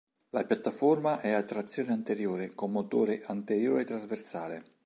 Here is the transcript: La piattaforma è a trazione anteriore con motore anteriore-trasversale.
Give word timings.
La 0.31 0.43
piattaforma 0.45 1.19
è 1.21 1.29
a 1.29 1.43
trazione 1.43 1.91
anteriore 1.91 2.55
con 2.55 2.71
motore 2.71 3.21
anteriore-trasversale. 3.27 4.63